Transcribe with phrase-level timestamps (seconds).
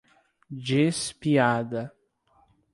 [0.67, 1.93] Diz piada